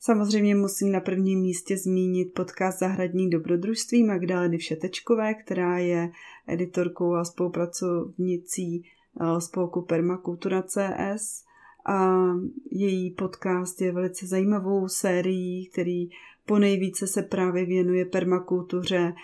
Samozřejmě 0.00 0.54
musím 0.54 0.92
na 0.92 1.00
prvním 1.00 1.40
místě 1.40 1.76
zmínit 1.76 2.34
podcast 2.34 2.78
Zahradní 2.78 3.30
dobrodružství 3.30 4.04
Magdaleny 4.04 4.58
Všetečkové, 4.58 5.34
která 5.34 5.78
je 5.78 6.10
editorkou 6.46 7.14
a 7.14 7.24
spolupracovnicí 7.24 8.82
eh, 8.84 9.40
spolku 9.40 9.82
Permakultura 9.82 10.62
CS 10.62 11.44
a 11.86 12.24
její 12.70 13.10
podcast 13.10 13.80
je 13.80 13.92
velice 13.92 14.26
zajímavou 14.26 14.88
sérií, 14.88 15.66
který 15.72 16.08
po 16.46 16.58
nejvíce 16.58 17.06
se 17.06 17.22
právě 17.22 17.66
věnuje 17.66 18.04
permakultuře 18.04 19.14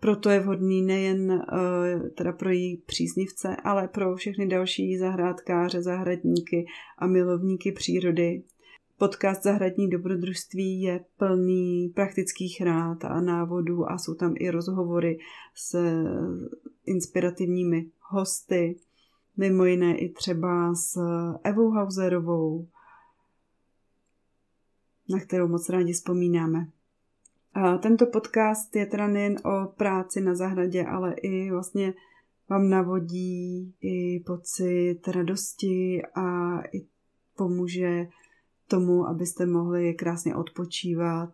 proto 0.00 0.30
je 0.30 0.40
vhodný 0.40 0.82
nejen 0.82 1.32
uh, 1.32 2.08
teda 2.08 2.32
pro 2.32 2.50
její 2.50 2.76
příznivce, 2.76 3.56
ale 3.64 3.88
pro 3.88 4.16
všechny 4.16 4.46
další 4.46 4.98
zahrádkáře, 4.98 5.82
zahradníky 5.82 6.66
a 6.98 7.06
milovníky 7.06 7.72
přírody. 7.72 8.42
Podcast 8.98 9.42
Zahradní 9.42 9.90
dobrodružství 9.90 10.82
je 10.82 11.04
plný 11.16 11.88
praktických 11.94 12.60
rád 12.60 13.04
a 13.04 13.20
návodů 13.20 13.90
a 13.90 13.98
jsou 13.98 14.14
tam 14.14 14.34
i 14.38 14.50
rozhovory 14.50 15.18
s 15.54 15.78
inspirativními 16.86 17.86
hosty. 18.00 18.76
mimo 19.36 19.64
jiné 19.64 19.98
i 19.98 20.08
třeba 20.08 20.74
s 20.74 20.98
Evou 21.42 21.70
Hauserovou, 21.70 22.68
na 25.08 25.20
kterou 25.20 25.48
moc 25.48 25.68
rádi 25.68 25.92
vzpomínáme. 25.92 26.66
A 27.54 27.78
tento 27.78 28.06
podcast 28.06 28.76
je 28.76 28.86
teda 28.86 29.06
nejen 29.06 29.36
o 29.44 29.66
práci 29.76 30.20
na 30.20 30.34
zahradě, 30.34 30.84
ale 30.86 31.14
i 31.14 31.50
vlastně 31.50 31.94
vám 32.48 32.70
navodí 32.70 33.74
i 33.80 34.20
pocit 34.26 35.08
radosti 35.08 36.02
a 36.14 36.58
i 36.60 36.86
pomůže 37.36 38.06
tomu, 38.68 39.06
abyste 39.06 39.46
mohli 39.46 39.94
krásně 39.94 40.36
odpočívat 40.36 41.30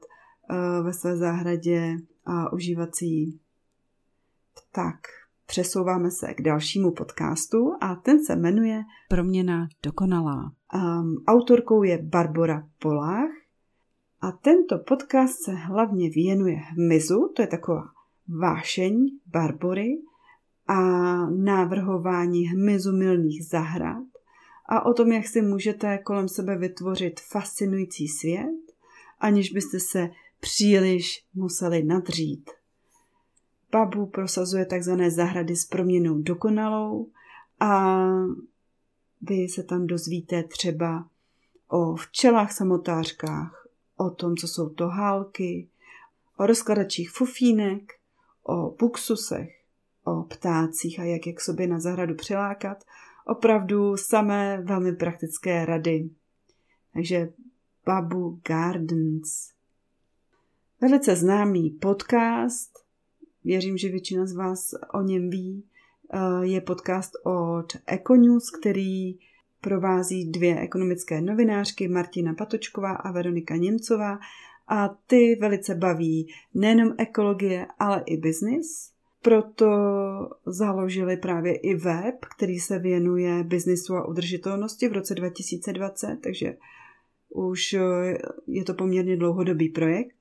eh, 0.51 0.83
ve 0.83 0.93
své 0.93 1.17
zahradě 1.17 1.97
a 2.25 2.53
užívat 2.53 2.95
si 2.95 3.05
ji. 3.05 3.39
Tak, 4.73 4.97
přesouváme 5.47 6.11
se 6.11 6.35
k 6.35 6.43
dalšímu 6.43 6.93
podcastu 6.93 7.73
a 7.81 7.95
ten 7.95 8.25
se 8.25 8.37
jmenuje 8.37 8.83
Proměna 9.09 9.69
dokonalá. 9.83 10.53
Um, 10.75 11.25
autorkou 11.27 11.83
je 11.83 12.03
Barbara 12.03 12.69
Polách 12.79 13.44
a 14.25 14.33
tento 14.33 14.79
podcast 14.79 15.43
se 15.43 15.53
hlavně 15.53 16.11
věnuje 16.11 16.57
hmyzu, 16.57 17.33
to 17.37 17.43
je 17.43 17.49
taková 17.49 17.85
vášeň 18.29 19.11
Barbory 19.27 19.99
a 20.67 20.81
návrhování 21.27 22.47
hmyzu 22.47 22.93
milných 22.93 23.47
zahrad 23.47 24.05
a 24.67 24.87
o 24.87 24.95
tom, 24.95 25.13
jak 25.13 25.27
si 25.27 25.43
můžete 25.43 25.99
kolem 25.99 26.29
sebe 26.29 26.59
vytvořit 26.59 27.21
fascinující 27.21 28.09
svět, 28.09 28.73
aniž 29.21 29.53
byste 29.53 29.81
se 29.81 30.11
příliš 30.41 31.25
museli 31.35 31.83
nadřít. 31.83 32.51
Babu 33.73 34.07
prosazuje 34.07 34.67
takzvané 34.67 35.11
zahrady 35.11 35.57
s 35.57 35.65
proměnou 35.65 36.23
dokonalou 36.23 37.11
a 37.61 38.05
vy 39.23 39.49
se 39.49 39.63
tam 39.63 39.87
dozvíte 39.87 40.43
třeba 40.43 41.09
o 41.69 41.97
včelách 41.97 42.53
samotářkách, 42.53 43.64
o 43.97 44.11
tom, 44.11 44.37
co 44.37 44.49
jsou 44.49 44.69
to 44.69 44.89
hálky, 44.89 45.69
o 46.37 46.47
rozkladačích 46.47 47.11
fufínek, 47.11 47.93
o 48.43 48.71
buksusech, 48.71 49.61
o 50.05 50.23
ptácích 50.23 51.01
a 51.01 51.05
jak 51.05 51.27
je 51.27 51.33
k 51.33 51.41
sobě 51.41 51.67
na 51.67 51.81
zahradu 51.81 52.15
přilákat. 52.15 52.85
Opravdu 53.27 53.97
samé 53.97 54.63
velmi 54.63 54.93
praktické 54.93 55.65
rady. 55.65 56.11
Takže 56.93 57.33
Babu 57.87 58.41
Gardens. 58.49 59.51
Velice 60.81 61.17
známý 61.17 61.71
podcast, 61.71 62.85
věřím, 63.45 63.79
že 63.79 63.89
většina 63.89 64.27
z 64.27 64.33
vás 64.33 64.75
o 64.95 65.03
něm 65.03 65.31
ví, 65.31 65.65
eh, 66.13 66.47
je 66.47 66.61
podcast 66.61 67.13
od 67.25 67.67
Econews, 67.87 68.51
který 68.51 69.19
provází 69.65 70.31
dvě 70.31 70.61
ekonomické 70.61 71.21
novinářky, 71.21 71.89
Martina 71.89 72.35
Patočková 72.35 72.93
a 72.93 73.13
Veronika 73.13 73.57
Němcová. 73.57 74.19
A 74.69 74.89
ty 75.07 75.37
velice 75.41 75.75
baví 75.75 76.35
nejenom 76.55 76.95
ekologie, 76.99 77.67
ale 77.79 78.03
i 78.07 78.17
biznis. 78.17 78.91
Proto 79.23 79.67
založili 80.47 81.17
právě 81.17 81.57
i 81.57 81.75
web, 81.75 82.15
který 82.37 82.59
se 82.59 82.79
věnuje 82.79 83.45
biznisu 83.45 83.95
a 83.95 84.09
udržitelnosti 84.09 84.89
v 84.89 84.93
roce 84.93 85.15
2020, 85.15 86.19
takže 86.23 86.57
už 87.29 87.73
eh, 87.73 88.19
je 88.47 88.65
to 88.65 88.75
poměrně 88.75 89.17
dlouhodobý 89.17 89.69
projekt. 89.69 90.17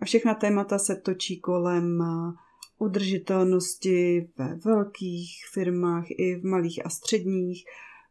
A 0.00 0.04
všechna 0.04 0.34
témata 0.34 0.78
se 0.78 0.96
točí 0.96 1.40
kolem 1.40 2.02
eh, 2.02 2.32
udržitelnosti 2.78 4.28
ve 4.38 4.54
velkých 4.64 5.30
firmách 5.52 6.04
i 6.10 6.36
v 6.40 6.44
malých 6.44 6.86
a 6.86 6.88
středních, 6.88 7.64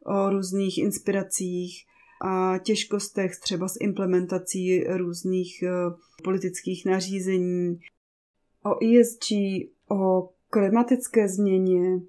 o 0.05 0.29
různých 0.29 0.77
inspiracích 0.77 1.85
a 2.21 2.57
těžkostech 2.57 3.31
třeba 3.39 3.67
s 3.67 3.77
implementací 3.81 4.83
různých 4.83 5.63
eh, 5.63 5.69
politických 6.23 6.85
nařízení, 6.85 7.79
o 8.65 8.85
ESG, 8.85 9.31
o 9.91 10.29
klimatické 10.49 11.27
změně, 11.27 12.01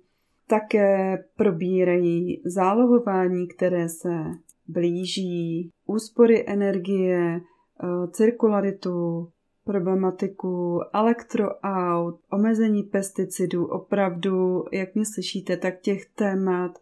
také 0.46 1.18
probírají 1.36 2.42
zálohování, 2.44 3.48
které 3.48 3.88
se 3.88 4.24
blíží, 4.68 5.70
úspory 5.86 6.44
energie, 6.46 7.40
eh, 7.40 8.08
cirkularitu, 8.10 9.28
problematiku 9.64 10.80
elektroaut, 10.92 12.20
omezení 12.32 12.82
pesticidů. 12.82 13.66
Opravdu, 13.66 14.64
jak 14.72 14.94
mě 14.94 15.04
slyšíte, 15.04 15.56
tak 15.56 15.80
těch 15.80 16.06
témat 16.06 16.78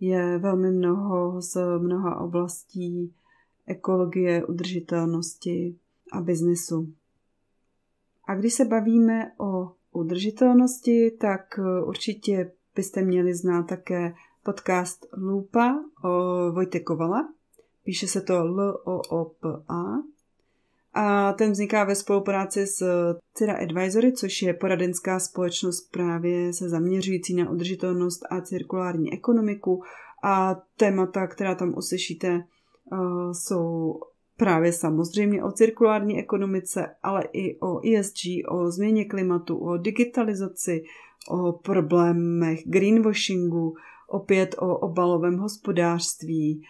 je 0.00 0.38
velmi 0.38 0.70
mnoho 0.70 1.42
z 1.42 1.56
mnoha 1.78 2.20
oblastí 2.20 3.14
ekologie, 3.66 4.46
udržitelnosti 4.46 5.76
a 6.12 6.20
biznesu. 6.20 6.92
A 8.24 8.34
když 8.34 8.54
se 8.54 8.64
bavíme 8.64 9.32
o 9.38 9.72
udržitelnosti, 9.92 11.10
tak 11.10 11.60
určitě 11.84 12.52
byste 12.74 13.02
měli 13.02 13.34
znát 13.34 13.62
také 13.62 14.14
podcast 14.42 15.06
Lupa 15.16 15.84
o 16.04 16.10
Vojte 16.52 16.80
Kovala. 16.80 17.28
Píše 17.84 18.06
se 18.06 18.20
to 18.20 18.34
L-O-O-P-A. 18.34 20.02
A 20.98 21.32
ten 21.32 21.52
vzniká 21.52 21.84
ve 21.84 21.94
spolupráci 21.94 22.66
s 22.66 22.82
Cira 23.34 23.56
Advisory, 23.56 24.12
což 24.12 24.42
je 24.42 24.54
poradenská 24.54 25.20
společnost 25.20 25.90
právě 25.90 26.52
se 26.52 26.68
zaměřující 26.68 27.34
na 27.34 27.50
udržitelnost 27.50 28.22
a 28.30 28.40
cirkulární 28.40 29.12
ekonomiku. 29.12 29.82
A 30.24 30.56
témata, 30.76 31.26
která 31.26 31.54
tam 31.54 31.74
uslyšíte, 31.76 32.44
jsou 33.32 33.94
právě 34.36 34.72
samozřejmě 34.72 35.44
o 35.44 35.52
cirkulární 35.52 36.18
ekonomice, 36.18 36.86
ale 37.02 37.24
i 37.32 37.58
o 37.60 37.80
ESG, 37.88 38.18
o 38.48 38.70
změně 38.70 39.04
klimatu, 39.04 39.58
o 39.58 39.76
digitalizaci, 39.76 40.84
o 41.30 41.52
problémech 41.52 42.60
greenwashingu, 42.66 43.74
opět 44.08 44.54
o 44.58 44.78
obalovém 44.78 45.38
hospodářství, 45.38 46.62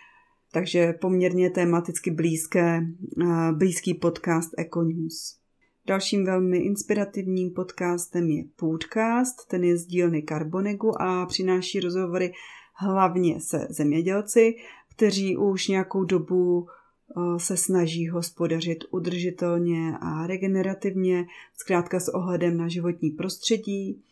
takže 0.57 0.93
poměrně 0.93 1.51
tematicky 1.51 2.11
blízké, 2.11 2.81
eh, 3.23 3.53
blízký 3.53 3.95
podcast 3.95 4.51
Econews. 4.59 5.39
Dalším 5.87 6.25
velmi 6.25 6.59
inspirativním 6.59 7.51
podcastem 7.51 8.31
je 8.31 8.45
Podcast, 8.57 9.49
ten 9.49 9.65
je 9.65 9.77
z 9.79 9.87
dílny 9.87 10.23
Carbonegu 10.29 11.03
a 11.03 11.27
přináší 11.27 11.81
rozhovory 11.81 12.33
hlavně 12.75 13.41
se 13.41 13.67
zemědělci, 13.71 14.55
kteří 14.91 15.37
už 15.37 15.69
nějakou 15.69 16.05
dobu 16.05 16.67
eh, 16.67 17.39
se 17.39 17.57
snaží 17.57 18.09
hospodařit 18.09 18.85
udržitelně 18.91 19.93
a 20.01 20.27
regenerativně, 20.27 21.27
zkrátka 21.57 22.01
s 22.01 22.15
ohledem 22.15 22.57
na 22.57 22.69
životní 22.69 23.11
prostředí, 23.11 24.03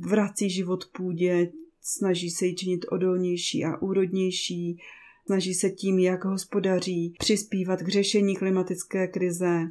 vrací 0.00 0.50
život 0.50 0.84
půdě, 0.96 1.52
snaží 1.82 2.30
se 2.30 2.46
ji 2.46 2.54
činit 2.54 2.86
odolnější 2.90 3.64
a 3.64 3.82
úrodnější, 3.82 4.78
snaží 5.30 5.54
se 5.54 5.70
tím, 5.70 5.98
jak 5.98 6.24
hospodaří, 6.24 7.14
přispívat 7.18 7.82
k 7.82 7.88
řešení 7.88 8.36
klimatické 8.36 9.08
krize, 9.08 9.70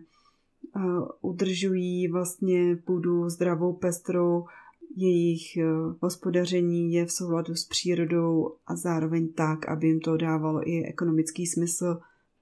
udržují 1.22 2.08
vlastně 2.08 2.76
půdu 2.76 3.30
zdravou, 3.30 3.74
pestrou, 3.74 4.46
jejich 4.96 5.58
e, 5.58 5.64
hospodaření 6.02 6.94
je 6.94 7.06
v 7.06 7.12
souladu 7.12 7.56
s 7.56 7.66
přírodou 7.66 8.56
a 8.68 8.76
zároveň 8.76 9.34
tak, 9.34 9.70
aby 9.70 9.88
jim 9.88 10.00
to 10.00 10.18
dávalo 10.18 10.70
i 10.70 10.84
ekonomický 10.84 11.48
smysl. 11.48 12.00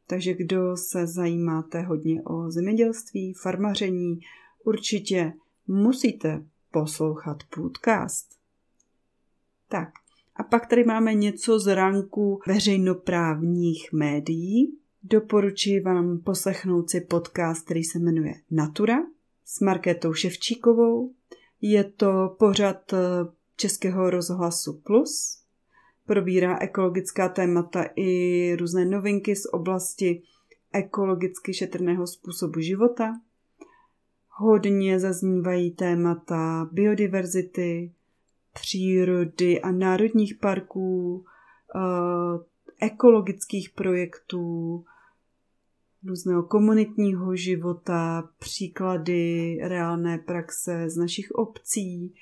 Takže 0.08 0.34
kdo 0.34 0.78
se 0.78 1.08
zajímáte 1.08 1.82
hodně 1.82 2.24
o 2.24 2.52
zemědělství, 2.52 3.34
farmaření, 3.34 4.20
určitě 4.64 5.34
musíte 5.68 6.44
poslouchat 6.72 7.38
podcast. 7.56 8.30
Tak, 9.70 9.90
a 10.38 10.44
pak 10.44 10.68
tady 10.68 10.84
máme 10.84 11.14
něco 11.14 11.60
z 11.60 11.76
ranku 11.76 12.40
veřejnoprávních 12.48 13.94
médií. 13.94 14.78
Doporučuji 15.04 15.80
vám 15.80 16.20
poslechnout 16.20 16.90
si 16.90 17.02
podcast, 17.02 17.66
který 17.66 17.84
se 17.84 18.00
jmenuje 18.00 18.34
Natura 18.52 18.98
s 19.46 19.60
Markétou 19.62 20.14
Ševčíkovou. 20.14 21.14
Je 21.62 21.84
to 21.84 22.36
pořad 22.40 22.94
eh, 22.94 22.98
Českého 23.56 24.10
rozhlasu 24.10 24.82
Plus. 24.84 25.44
Probírá 26.06 26.60
ekologická 26.60 27.30
témata 27.30 27.86
i 27.96 28.56
různé 28.56 28.86
novinky 28.86 29.36
z 29.36 29.46
oblasti 29.54 30.22
ekologicky 30.74 31.54
šetrného 31.54 32.08
způsobu 32.08 32.60
života. 32.60 33.14
Hodně 34.30 35.00
zaznívají 35.00 35.72
témata 35.72 36.70
biodiverzity, 36.72 37.92
přírody 38.62 39.62
a 39.62 39.72
národních 39.72 40.36
parků, 40.36 41.26
eh, 41.76 42.86
ekologických 42.86 43.70
projektů, 43.70 44.84
různého 46.04 46.44
komunitního 46.44 47.36
života, 47.36 48.30
příklady 48.40 49.58
reálné 49.62 50.18
praxe 50.18 50.90
z 50.90 50.98
našich 50.98 51.32
obcí, 51.32 52.14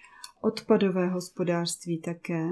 odpadové 0.42 1.08
hospodářství 1.08 2.02
také. 2.02 2.48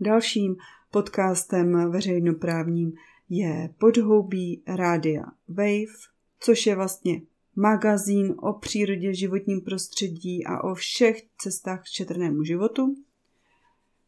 Dalším 0.00 0.56
podcastem 0.90 1.90
veřejnoprávním 1.90 2.92
je 3.28 3.74
Podhoubí 3.78 4.62
Rádia 4.66 5.24
Wave, 5.48 5.98
což 6.40 6.66
je 6.66 6.76
vlastně 6.76 7.22
magazín 7.56 8.34
o 8.38 8.52
přírodě, 8.52 9.14
životním 9.14 9.60
prostředí 9.60 10.46
a 10.46 10.64
o 10.64 10.74
všech 10.74 11.22
cestách 11.38 11.82
k 11.82 11.86
šetrnému 11.86 12.44
životu. 12.44 12.94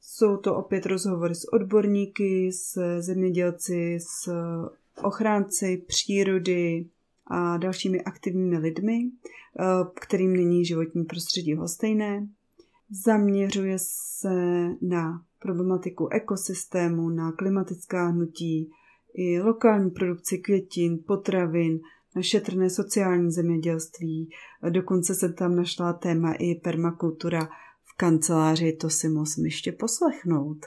Jsou 0.00 0.36
to 0.36 0.56
opět 0.56 0.86
rozhovory 0.86 1.34
s 1.34 1.52
odborníky, 1.52 2.52
s 2.52 3.00
zemědělci, 3.00 3.98
s 4.00 4.30
ochránci 5.02 5.84
přírody 5.86 6.86
a 7.26 7.56
dalšími 7.56 8.04
aktivními 8.04 8.58
lidmi, 8.58 9.00
eh, 9.04 9.64
kterým 10.00 10.36
není 10.36 10.64
životní 10.64 11.04
prostředí 11.04 11.54
hostejné. 11.54 12.28
Zaměřuje 12.90 13.76
se 13.78 14.68
na 14.82 15.24
problematiku 15.38 16.08
ekosystému, 16.08 17.10
na 17.10 17.32
klimatická 17.32 18.06
hnutí, 18.06 18.70
i 19.14 19.40
lokální 19.40 19.90
produkci 19.90 20.38
květin, 20.38 20.98
potravin, 21.06 21.80
šetrné 22.20 22.70
sociální 22.70 23.30
zemědělství. 23.30 24.30
Dokonce 24.70 25.14
jsem 25.14 25.32
tam 25.32 25.56
našla 25.56 25.92
téma 25.92 26.32
i 26.32 26.54
permakultura 26.54 27.48
v 27.84 27.96
kanceláři, 27.96 28.72
to 28.72 28.90
si 28.90 29.08
musím 29.08 29.44
ještě 29.44 29.72
poslechnout. 29.72 30.66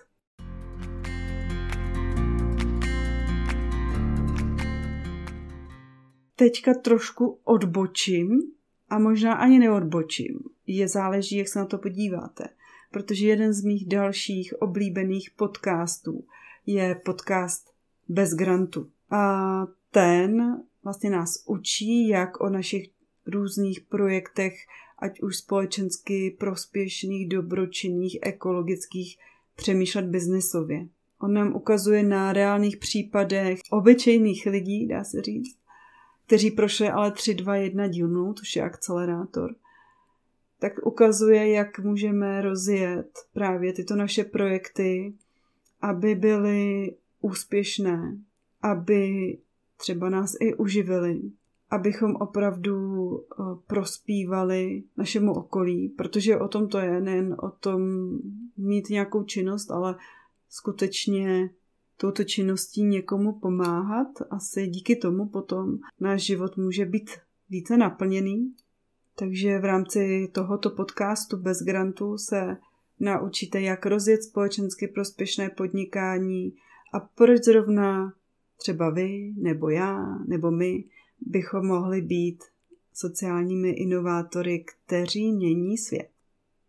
Teďka 6.36 6.73
trošku 6.73 7.39
odbočím 7.43 8.41
a 8.89 8.99
možná 8.99 9.33
ani 9.33 9.60
neodbočím. 9.60 10.39
Je 10.67 10.88
záleží, 10.88 11.38
jak 11.38 11.47
se 11.47 11.60
na 11.60 11.65
to 11.65 11.77
podíváte. 11.77 12.43
Protože 12.91 13.27
jeden 13.27 13.53
z 13.53 13.63
mých 13.63 13.88
dalších 13.88 14.53
oblíbených 14.62 15.31
podcastů 15.38 16.25
je 16.65 17.01
podcast 17.05 17.69
Bez 18.10 18.33
grantu. 18.33 18.89
A 19.12 19.67
ten 19.91 20.62
vlastně 20.88 21.10
nás 21.10 21.43
učí, 21.45 22.08
jak 22.08 22.41
o 22.41 22.50
našich 22.50 22.89
různých 23.26 23.82
projektech, 23.82 24.54
ať 25.00 25.21
už 25.21 25.38
společensky 25.38 26.36
prospěšných, 26.39 27.28
dobročinných, 27.28 28.17
ekologických, 28.21 29.17
přemýšlet 29.56 30.06
biznesově. 30.06 30.88
On 31.19 31.34
nám 31.34 31.56
ukazuje 31.56 32.04
na 32.04 32.34
reálných 32.34 32.78
případech 32.78 33.60
obyčejných 33.69 34.45
lidí, 34.45 34.88
dá 34.88 35.04
se 35.04 35.21
říct, 35.21 35.58
kteří 36.26 36.52
prošli 36.52 36.89
ale 36.89 37.12
3, 37.12 37.34
2, 37.34 37.56
1 37.56 37.88
dílnou, 37.88 38.34
což 38.34 38.56
je 38.56 38.63
akcelerátor, 38.63 39.56
tak 40.60 40.73
ukazuje, 40.86 41.52
jak 41.52 41.80
můžeme 41.80 42.41
rozjet 42.41 43.10
právě 43.34 43.73
tyto 43.73 43.95
naše 43.95 44.23
projekty, 44.23 45.13
aby 45.82 46.15
byly 46.15 46.93
úspěšné, 47.21 48.17
aby 48.62 49.38
třeba 49.77 50.09
nás 50.09 50.33
i 50.39 50.55
uživili, 50.55 51.21
abychom 51.69 52.15
opravdu 52.15 53.09
eh, 53.19 53.43
prospívali 53.67 54.83
našemu 54.97 55.33
okolí, 55.33 55.89
protože 55.89 56.37
o 56.37 56.47
tom 56.47 56.67
to 56.67 56.77
je, 56.77 57.01
nejen 57.01 57.35
o 57.39 57.49
tom 57.49 57.81
mít 58.57 58.89
nějakou 58.89 59.23
činnost, 59.23 59.71
ale 59.71 59.95
skutečně 60.49 61.49
touto 61.97 62.23
činností 62.23 62.83
někomu 62.83 63.39
pomáhat. 63.39 64.07
Asi 64.29 64.67
díky 64.67 64.95
tomu 64.95 65.29
potom 65.29 65.77
náš 65.99 66.21
život 66.21 66.57
může 66.57 66.85
být 66.85 67.09
více 67.49 67.77
naplněný. 67.77 68.53
Takže 69.15 69.59
v 69.59 69.65
rámci 69.65 70.31
tohoto 70.33 70.69
podcastu 70.69 71.37
bez 71.37 71.61
grantu 71.61 72.17
se 72.17 72.57
naučíte, 72.99 73.61
jak 73.61 73.85
rozjet 73.85 74.23
společensky 74.23 74.87
prospěšné 74.87 75.49
podnikání 75.49 76.53
a 76.93 76.99
proč 76.99 77.43
zrovna 77.43 78.13
třeba 78.58 78.89
vy, 78.89 79.34
nebo 79.38 79.70
já, 79.70 80.17
nebo 80.28 80.52
my 80.52 80.84
bychom 81.22 81.67
mohli 81.67 82.02
být 82.02 82.43
sociálními 82.93 83.70
inovátory, 83.70 84.65
kteří 84.65 85.32
mění 85.32 85.78
svět. 85.78 86.10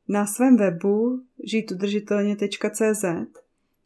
Na 0.08 0.26
svém 0.26 0.56
webu 0.56 1.22
žítudržitelně.cz 1.44 3.04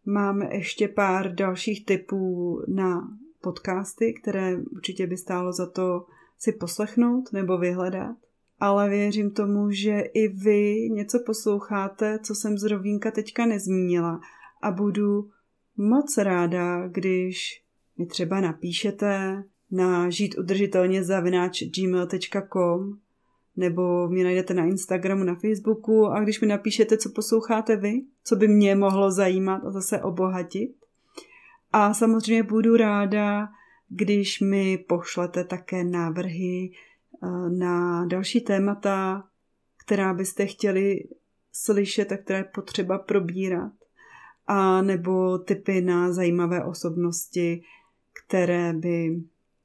máme 0.04 0.54
ještě 0.54 0.88
pár 0.88 1.34
dalších 1.34 1.86
typů 1.86 2.60
na 2.68 3.18
podcasty, 3.40 4.12
které 4.12 4.56
určitě 4.56 5.06
by 5.06 5.16
stálo 5.16 5.52
za 5.52 5.66
to 5.66 6.06
si 6.38 6.52
poslechnout 6.52 7.32
nebo 7.32 7.58
vyhledat. 7.58 8.16
Ale 8.60 8.88
věřím 8.88 9.30
tomu, 9.30 9.70
že 9.70 10.00
i 10.00 10.28
vy 10.28 10.90
něco 10.90 11.18
posloucháte, 11.26 12.18
co 12.18 12.34
jsem 12.34 12.58
z 12.58 12.64
Rovínka 12.64 13.10
teďka 13.10 13.46
nezmínila 13.46 14.20
a 14.62 14.70
budu 14.70 15.30
moc 15.76 16.18
ráda, 16.18 16.88
když 16.88 17.61
mi 18.02 18.06
třeba 18.06 18.40
napíšete 18.40 19.42
na 19.70 20.10
žít 20.10 20.38
udržitelně 20.38 21.04
zavináč 21.04 21.62
gmail.com 21.62 22.98
nebo 23.56 24.08
mě 24.08 24.24
najdete 24.24 24.54
na 24.54 24.64
Instagramu, 24.64 25.24
na 25.24 25.34
Facebooku 25.34 26.06
a 26.06 26.20
když 26.20 26.40
mi 26.40 26.46
napíšete, 26.46 26.96
co 26.96 27.10
posloucháte 27.10 27.76
vy, 27.76 27.92
co 28.24 28.36
by 28.36 28.48
mě 28.48 28.76
mohlo 28.76 29.10
zajímat 29.10 29.64
a 29.64 29.70
zase 29.70 30.02
obohatit. 30.02 30.70
A 31.72 31.94
samozřejmě 31.94 32.42
budu 32.42 32.76
ráda, 32.76 33.48
když 33.88 34.40
mi 34.40 34.78
pošlete 34.88 35.44
také 35.44 35.84
návrhy 35.84 36.70
eh, 36.70 37.50
na 37.50 38.06
další 38.06 38.40
témata, 38.40 39.24
která 39.84 40.14
byste 40.14 40.46
chtěli 40.46 41.08
slyšet 41.52 42.12
a 42.12 42.16
které 42.16 42.38
je 42.38 42.44
potřeba 42.44 42.98
probírat. 42.98 43.72
A 44.46 44.82
nebo 44.82 45.38
typy 45.38 45.80
na 45.80 46.12
zajímavé 46.12 46.64
osobnosti, 46.64 47.62
které 48.12 48.72
by 48.72 49.22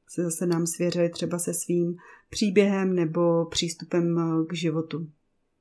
se 0.10 0.24
zase 0.24 0.46
nám 0.46 0.68
svěřily 0.68 1.10
třeba 1.10 1.40
se 1.40 1.54
svým 1.54 1.98
příběhem 2.30 2.96
nebo 2.96 3.46
přístupem 3.46 4.20
eh, 4.20 4.46
k 4.46 4.54
životu. 4.54 5.10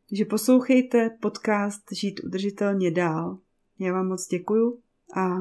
Takže 0.08 0.24
poslouchejte 0.24 1.10
podcast 1.20 1.82
Žít 1.92 2.20
udržitelně 2.24 2.90
dál. 2.90 3.38
Já 3.78 3.92
vám 3.92 4.08
moc 4.08 4.28
děkuju 4.28 4.80
a 5.16 5.36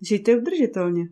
žijte 0.00 0.36
udržitelně. 0.36 1.08